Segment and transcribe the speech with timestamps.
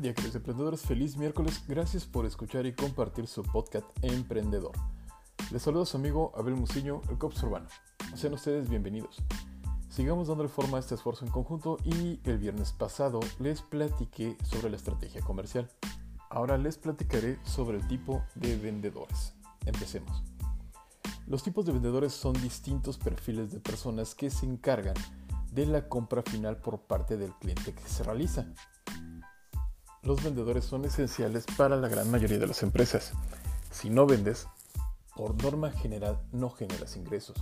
[0.00, 0.80] Día, queridos emprendedores.
[0.80, 1.62] Feliz miércoles.
[1.68, 4.72] Gracias por escuchar y compartir su podcast Emprendedor.
[5.50, 7.66] Les saluda su amigo Abel Muciño, el COPS Urbano.
[8.14, 9.18] Sean ustedes bienvenidos.
[9.90, 14.70] Sigamos dándole forma a este esfuerzo en conjunto y el viernes pasado les platiqué sobre
[14.70, 15.68] la estrategia comercial.
[16.30, 19.34] Ahora les platicaré sobre el tipo de vendedores.
[19.66, 20.22] Empecemos.
[21.26, 24.94] Los tipos de vendedores son distintos perfiles de personas que se encargan
[25.52, 28.46] de la compra final por parte del cliente que se realiza.
[30.02, 33.12] Los vendedores son esenciales para la gran mayoría de las empresas.
[33.70, 34.46] Si no vendes,
[35.14, 37.36] por norma general no generas ingresos.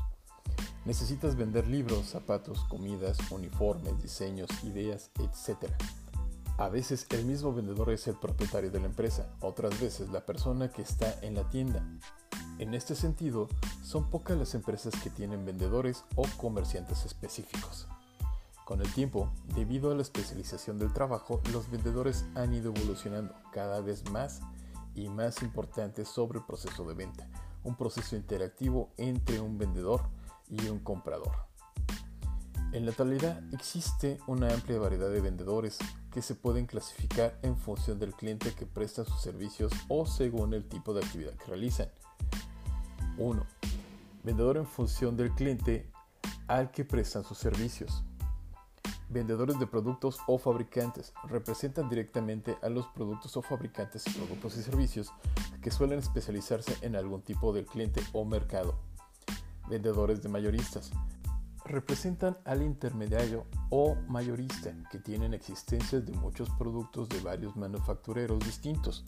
[0.85, 5.71] Necesitas vender libros, zapatos, comidas, uniformes, diseños, ideas, etc.
[6.57, 10.73] A veces el mismo vendedor es el propietario de la empresa, otras veces la persona
[10.73, 11.87] que está en la tienda.
[12.59, 13.47] En este sentido,
[13.85, 17.87] son pocas las empresas que tienen vendedores o comerciantes específicos.
[18.69, 23.81] Con el tiempo, debido a la especialización del trabajo, los vendedores han ido evolucionando cada
[23.81, 24.43] vez más
[24.95, 27.31] y más importantes sobre el proceso de venta,
[27.65, 30.03] un proceso interactivo entre un vendedor
[30.51, 31.33] y un comprador.
[32.73, 35.79] En la actualidad existe una amplia variedad de vendedores
[36.13, 40.69] que se pueden clasificar en función del cliente que presta sus servicios o según el
[40.69, 41.89] tipo de actividad que realizan.
[43.17, 43.47] 1.
[44.25, 45.91] Vendedor en función del cliente
[46.49, 48.05] al que prestan sus servicios.
[49.11, 54.63] Vendedores de productos o fabricantes representan directamente a los productos o fabricantes de productos y
[54.63, 55.13] servicios
[55.63, 58.79] que suelen especializarse en algún tipo de cliente o mercado.
[59.67, 60.91] Vendedores de mayoristas
[61.65, 69.05] representan al intermediario o mayorista que tienen existencias de muchos productos de varios manufactureros distintos.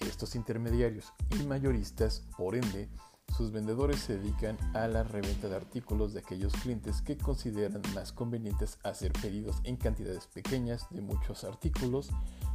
[0.00, 2.88] Estos intermediarios y mayoristas, por ende,
[3.36, 8.12] sus vendedores se dedican a la reventa de artículos de aquellos clientes que consideran más
[8.12, 12.10] convenientes hacer pedidos en cantidades pequeñas de muchos artículos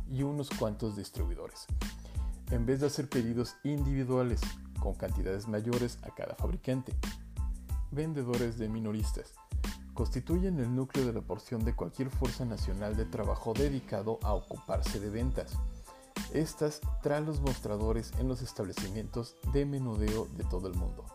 [0.09, 1.65] y unos cuantos distribuidores,
[2.51, 4.41] en vez de hacer pedidos individuales
[4.79, 6.93] con cantidades mayores a cada fabricante.
[7.91, 9.33] Vendedores de minoristas
[9.93, 14.99] constituyen el núcleo de la porción de cualquier fuerza nacional de trabajo dedicado a ocuparse
[14.99, 15.57] de ventas
[16.31, 21.05] estas traen los mostradores en los establecimientos de menudeo de todo el mundo.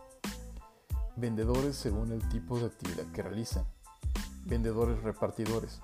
[1.15, 3.65] Vendedores según el tipo de actividad que realizan.
[4.45, 5.81] Vendedores repartidores.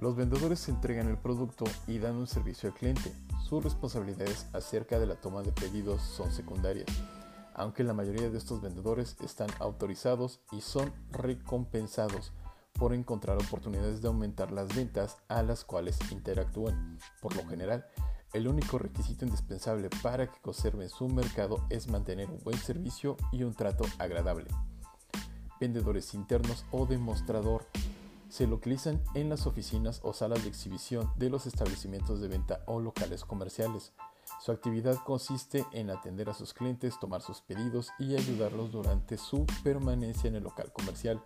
[0.00, 3.12] Los vendedores entregan el producto y dan un servicio al cliente.
[3.42, 6.86] Sus responsabilidades acerca de la toma de pedidos son secundarias,
[7.54, 12.32] aunque la mayoría de estos vendedores están autorizados y son recompensados
[12.74, 16.98] por encontrar oportunidades de aumentar las ventas a las cuales interactúan.
[17.20, 17.84] Por lo general,
[18.32, 23.42] el único requisito indispensable para que conserven su mercado es mantener un buen servicio y
[23.42, 24.48] un trato agradable.
[25.60, 27.66] Vendedores internos o demostrador
[28.28, 32.80] se localizan en las oficinas o salas de exhibición de los establecimientos de venta o
[32.80, 33.92] locales comerciales.
[34.40, 39.46] Su actividad consiste en atender a sus clientes, tomar sus pedidos y ayudarlos durante su
[39.64, 41.22] permanencia en el local comercial.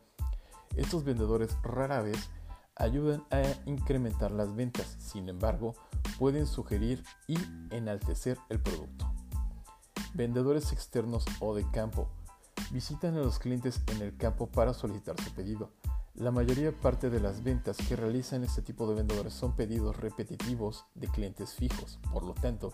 [0.76, 2.30] Estos vendedores rara vez
[2.76, 5.74] ayudan a incrementar las ventas, sin embargo,
[6.18, 7.36] pueden sugerir y
[7.70, 9.12] enaltecer el producto.
[10.14, 12.08] Vendedores externos o de campo
[12.70, 15.70] visitan a los clientes en el campo para solicitar su pedido.
[16.14, 20.84] La mayoría parte de las ventas que realizan este tipo de vendedores son pedidos repetitivos
[20.94, 21.98] de clientes fijos.
[22.12, 22.72] Por lo tanto,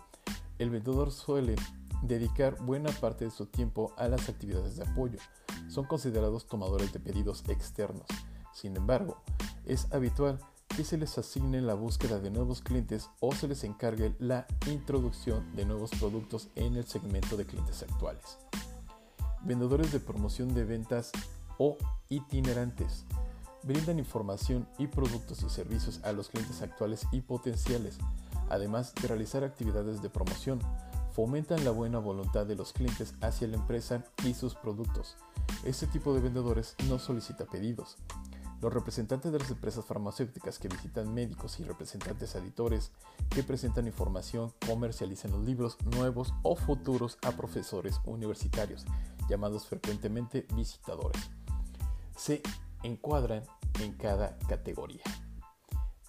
[0.58, 1.54] el vendedor suele
[2.02, 5.18] dedicar buena parte de su tiempo a las actividades de apoyo.
[5.68, 8.06] Son considerados tomadores de pedidos externos.
[8.52, 9.22] Sin embargo,
[9.68, 10.40] es habitual
[10.76, 15.54] que se les asigne la búsqueda de nuevos clientes o se les encargue la introducción
[15.54, 18.38] de nuevos productos en el segmento de clientes actuales.
[19.42, 21.12] Vendedores de promoción de ventas
[21.58, 21.76] o
[22.08, 23.04] itinerantes
[23.62, 27.98] brindan información y productos y servicios a los clientes actuales y potenciales,
[28.48, 30.60] además de realizar actividades de promoción.
[31.12, 35.16] Fomentan la buena voluntad de los clientes hacia la empresa y sus productos.
[35.64, 37.96] Este tipo de vendedores no solicita pedidos,
[38.60, 42.90] los representantes de las empresas farmacéuticas que visitan médicos y representantes editores
[43.30, 48.84] que presentan información comercializan los libros nuevos o futuros a profesores universitarios,
[49.28, 51.30] llamados frecuentemente visitadores.
[52.16, 52.42] Se
[52.82, 53.44] encuadran
[53.80, 55.02] en cada categoría.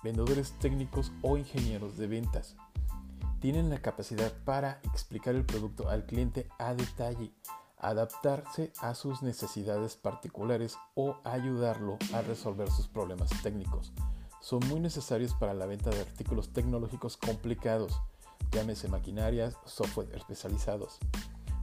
[0.04, 2.56] Vendedores técnicos o ingenieros de ventas.
[3.40, 7.31] Tienen la capacidad para explicar el producto al cliente a detalle,
[7.80, 13.92] adaptarse a sus necesidades particulares o ayudarlo a resolver sus problemas técnicos.
[14.42, 18.00] Son muy necesarios para la venta de artículos tecnológicos complicados,
[18.52, 21.00] llámese maquinarias, software especializados.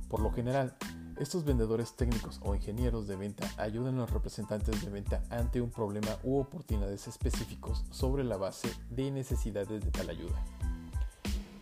[0.08, 0.76] Por lo general,
[1.18, 5.70] estos vendedores técnicos o ingenieros de venta ayudan a los representantes de venta ante un
[5.70, 10.44] problema u oportunidades específicos sobre la base de necesidades de tal ayuda.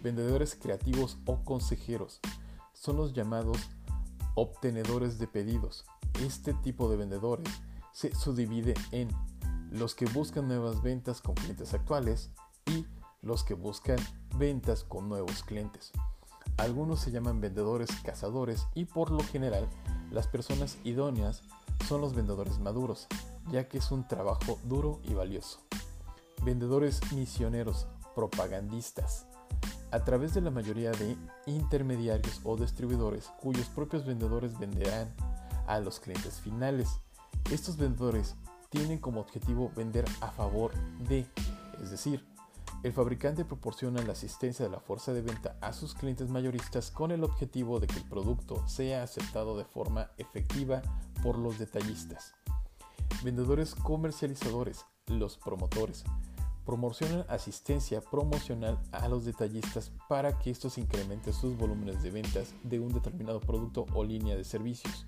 [0.03, 2.21] vendedores creativos o consejeros.
[2.75, 3.57] Son los llamados
[4.35, 5.85] obtenedores de pedidos.
[6.21, 7.49] Este tipo de vendedores
[7.93, 9.09] se subdivide en
[9.71, 12.31] los que buscan nuevas ventas con clientes actuales
[12.67, 12.87] y
[13.23, 13.99] los que buscan
[14.37, 15.93] ventas con nuevos clientes.
[16.57, 19.69] Algunos se llaman vendedores cazadores y por lo general
[20.11, 21.43] las personas idóneas
[21.89, 23.09] son los vendedores maduros,
[23.51, 25.61] ya que es un trabajo duro y valioso.
[26.45, 29.27] Vendedores misioneros, propagandistas.
[29.95, 35.15] A través de la mayoría de intermediarios o distribuidores cuyos propios vendedores venderán
[35.69, 37.01] a los clientes finales.
[37.53, 38.35] Estos vendedores
[38.71, 40.73] tienen como objetivo vender a favor
[41.07, 41.29] de,
[41.81, 42.27] es decir,
[42.83, 47.13] el fabricante proporciona la asistencia de la fuerza de venta a sus clientes mayoristas con
[47.13, 50.83] el objetivo de que el producto sea aceptado de forma efectiva
[51.23, 52.35] por los detallistas.
[53.23, 56.03] Vendedores comercializadores, los promotores,
[56.65, 62.81] promocionan asistencia promocional a los detallistas para que estos incrementen sus volúmenes de ventas de
[62.81, 65.07] un determinado producto o línea de servicios.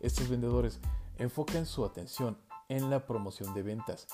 [0.00, 0.80] Estos vendedores
[1.18, 4.06] enfocan su atención en la promoción de ventas,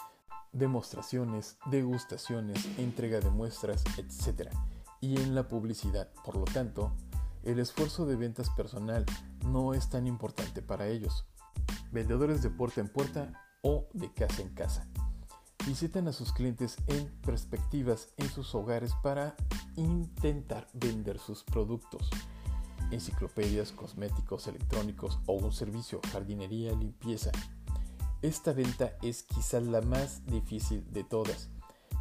[0.53, 4.51] demostraciones, degustaciones, entrega de muestras, etc.
[5.01, 6.11] y en la publicidad.
[6.25, 6.93] Por lo tanto,
[7.43, 9.05] el esfuerzo de ventas personal
[9.47, 11.25] no es tan importante para ellos.
[11.91, 13.33] Vendedores de puerta en puerta
[13.63, 14.87] o de casa en casa.
[15.67, 19.37] Visitan a sus clientes en perspectivas en sus hogares para
[19.77, 22.11] intentar vender sus productos.
[22.91, 27.31] Enciclopedias, cosméticos, electrónicos o un servicio, jardinería, limpieza,
[28.23, 31.49] esta venta es quizás la más difícil de todas,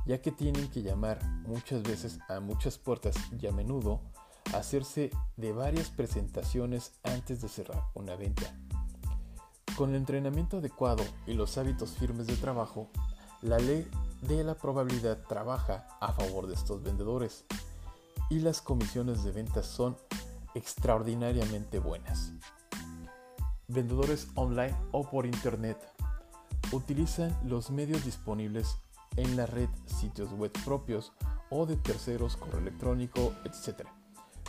[0.06, 4.02] ya que tienen que llamar muchas veces a muchas puertas y a menudo
[4.54, 8.56] hacerse de varias presentaciones antes de cerrar una venta.
[9.76, 12.92] Con el entrenamiento adecuado y los hábitos firmes de trabajo,
[13.42, 13.88] la ley
[14.22, 17.46] de la probabilidad trabaja a favor de estos vendedores
[18.30, 19.98] y las comisiones de ventas son
[20.54, 22.32] extraordinariamente buenas.
[23.68, 25.78] Vendedores online o por internet
[26.72, 28.78] utilizan los medios disponibles
[29.18, 31.12] en la red, sitios web propios
[31.50, 33.88] o de terceros, correo electrónico, etc.,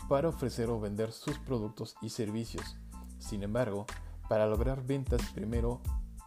[0.09, 2.77] para ofrecer o vender sus productos y servicios.
[3.19, 3.87] Sin embargo,
[4.29, 5.81] para lograr ventas primero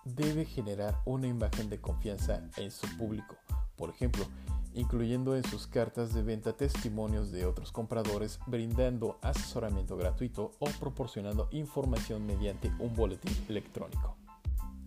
[0.05, 3.35] debe generar una imagen de confianza en su público,
[3.75, 4.25] por ejemplo,
[4.73, 11.47] incluyendo en sus cartas de venta testimonios de otros compradores, brindando asesoramiento gratuito o proporcionando
[11.51, 14.15] información mediante un boletín electrónico.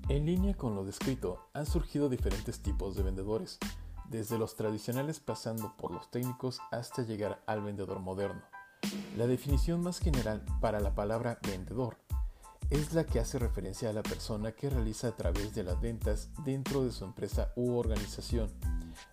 [0.08, 3.58] En línea con lo descrito, han surgido diferentes tipos de vendedores,
[4.08, 8.42] desde los tradicionales pasando por los técnicos hasta llegar al vendedor moderno.
[9.16, 11.98] La definición más general para la palabra vendedor
[12.70, 16.28] es la que hace referencia a la persona que realiza a través de las ventas
[16.44, 18.50] dentro de su empresa u organización.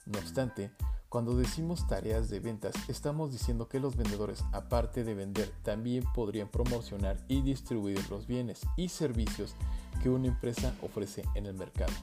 [0.06, 0.72] No obstante,
[1.08, 6.50] cuando decimos tareas de ventas, estamos diciendo que los vendedores, aparte de vender, también podrían
[6.50, 9.56] promocionar y distribuir los bienes y servicios
[10.04, 11.94] que una empresa ofrece en el mercado.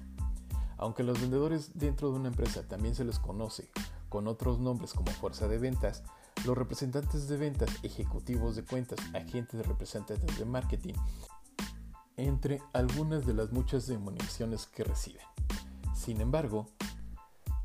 [0.78, 3.68] Aunque los vendedores dentro de una empresa también se les conoce
[4.08, 6.02] con otros nombres como fuerza de ventas,
[6.46, 10.94] los representantes de ventas, ejecutivos de cuentas, agentes representantes de marketing,
[12.16, 15.22] entre algunas de las muchas denominaciones que reciben.
[15.94, 16.66] Sin embargo,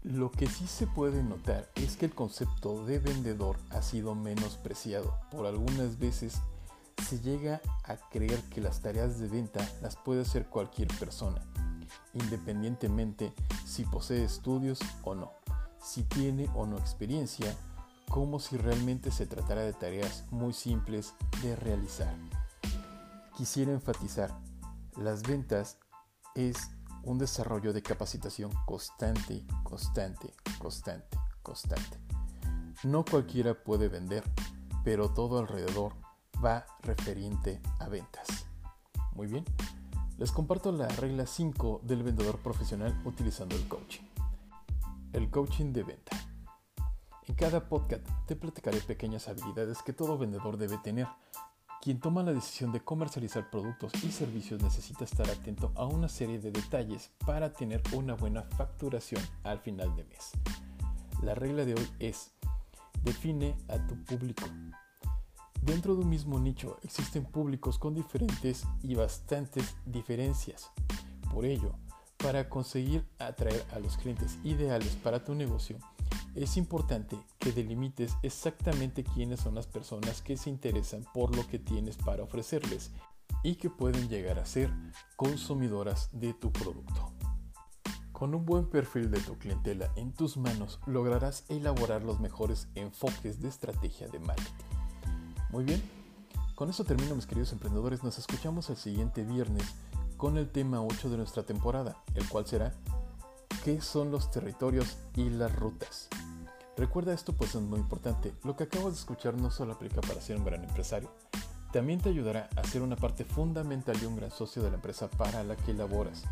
[0.03, 5.19] lo que sí se puede notar es que el concepto de vendedor ha sido menospreciado
[5.31, 6.41] por algunas veces
[7.07, 11.41] se llega a creer que las tareas de venta las puede hacer cualquier persona,
[12.13, 13.33] independientemente
[13.65, 15.31] si posee estudios o no,
[15.81, 17.55] si tiene o no experiencia,
[18.09, 22.13] como si realmente se tratara de tareas muy simples de realizar.
[23.37, 24.35] Quisiera enfatizar,
[24.95, 25.77] las ventas
[26.33, 26.71] es
[27.03, 31.99] un desarrollo de capacitación constante, constante, constante, constante.
[32.83, 34.23] No cualquiera puede vender,
[34.83, 35.93] pero todo alrededor
[36.43, 38.47] va referente a ventas.
[39.13, 39.45] Muy bien,
[40.17, 44.05] les comparto la regla 5 del vendedor profesional utilizando el coaching.
[45.13, 46.17] El coaching de venta.
[47.27, 51.05] En cada podcast te platicaré pequeñas habilidades que todo vendedor debe tener.
[51.87, 56.37] Quien toma la decisión de comercializar productos y servicios necesita estar atento a una serie
[56.37, 60.31] de detalles para tener una buena facturación al final de mes.
[61.23, 62.33] La regla de hoy es,
[63.05, 64.43] define a tu público.
[65.61, 70.69] Dentro de un mismo nicho existen públicos con diferentes y bastantes diferencias.
[71.33, 71.73] Por ello,
[72.17, 75.77] para conseguir atraer a los clientes ideales para tu negocio,
[76.43, 81.57] es importante que delimites exactamente quiénes son las personas que se interesan por lo que
[81.57, 82.91] tienes para ofrecerles
[83.43, 84.71] y que pueden llegar a ser
[85.15, 87.11] consumidoras de tu producto.
[88.11, 93.41] Con un buen perfil de tu clientela en tus manos lograrás elaborar los mejores enfoques
[93.41, 94.65] de estrategia de marketing.
[95.49, 95.81] Muy bien,
[96.53, 99.75] con eso termino mis queridos emprendedores, nos escuchamos el siguiente viernes
[100.17, 102.73] con el tema 8 de nuestra temporada, el cual será
[103.63, 106.09] ¿qué son los territorios y las rutas?
[106.77, 110.21] Recuerda esto pues es muy importante, lo que acabas de escuchar no solo aplica para
[110.21, 111.11] ser un gran empresario,
[111.73, 115.09] también te ayudará a ser una parte fundamental y un gran socio de la empresa
[115.09, 116.23] para la que laboras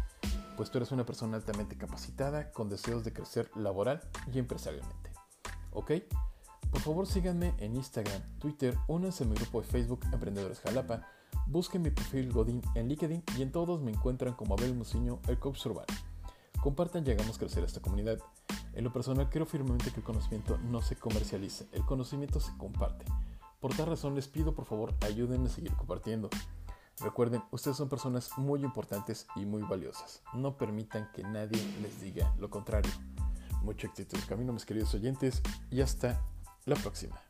[0.56, 5.12] pues tú eres una persona altamente capacitada con deseos de crecer laboral y empresarialmente.
[5.72, 5.92] ¿Ok?
[6.72, 11.08] Por favor síganme en Instagram, Twitter, únanse a mi grupo de Facebook Emprendedores Jalapa,
[11.48, 15.40] busquen mi perfil Godín en LinkedIn y en todos me encuentran como Abel Muciño, el
[15.40, 15.94] coach urbano.
[16.62, 18.20] Compartan y hagamos crecer esta comunidad.
[18.76, 23.06] En lo personal creo firmemente que el conocimiento no se comercializa, el conocimiento se comparte.
[23.60, 26.30] Por tal razón les pido por favor ayúdenme a seguir compartiendo.
[27.00, 30.22] Recuerden, ustedes son personas muy importantes y muy valiosas.
[30.34, 32.92] No permitan que nadie les diga lo contrario.
[33.64, 35.42] Mucho éxito en camino, mis queridos oyentes,
[35.72, 36.22] y hasta
[36.66, 37.25] la próxima.